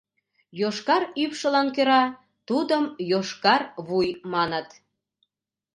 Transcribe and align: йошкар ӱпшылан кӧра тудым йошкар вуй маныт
йошкар 0.59 1.03
ӱпшылан 1.23 1.67
кӧра 1.75 2.03
тудым 2.47 2.83
йошкар 3.11 3.61
вуй 3.87 4.07
маныт 4.33 4.67